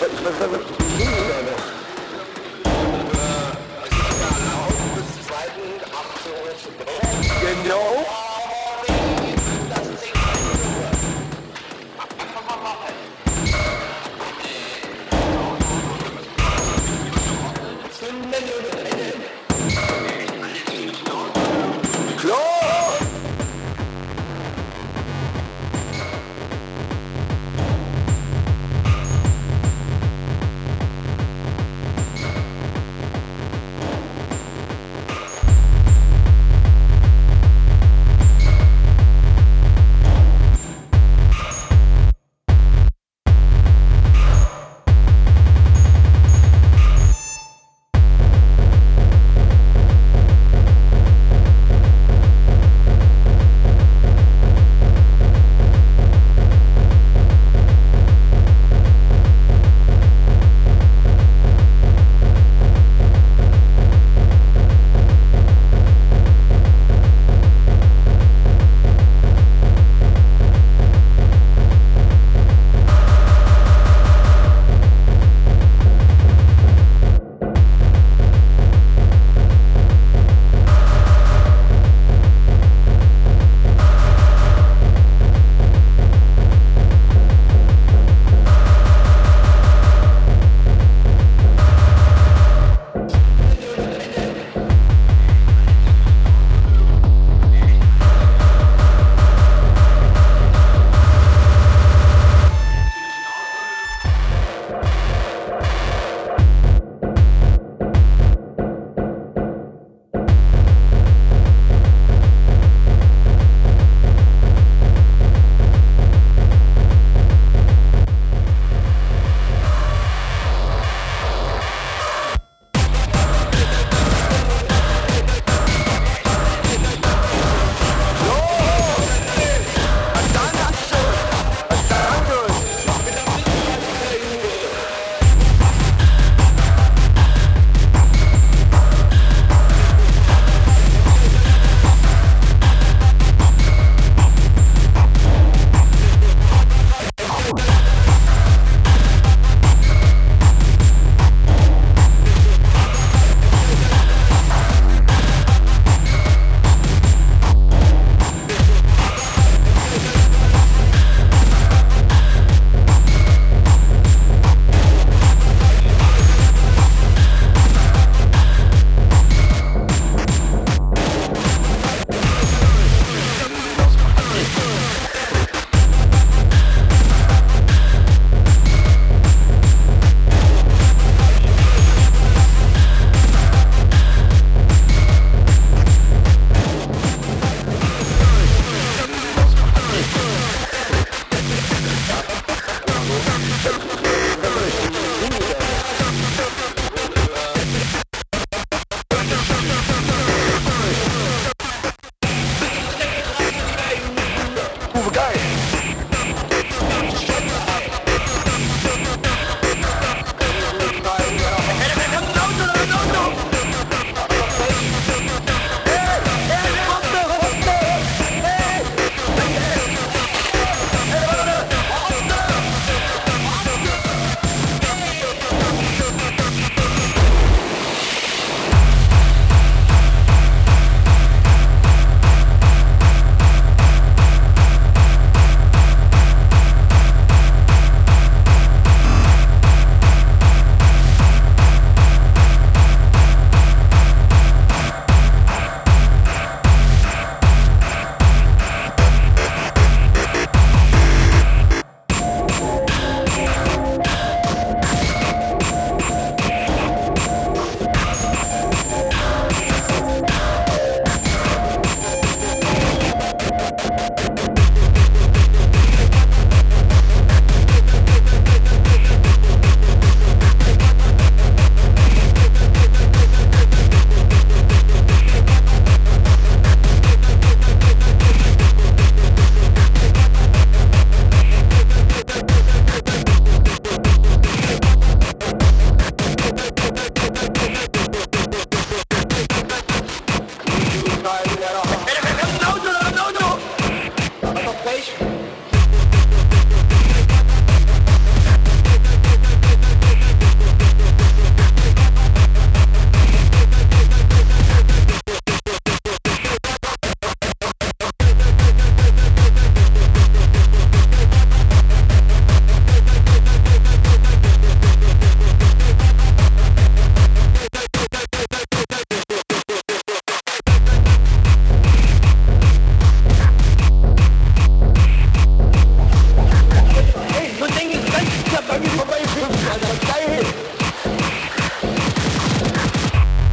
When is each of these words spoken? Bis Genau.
Bis 0.00 0.08
Genau. 7.64 8.17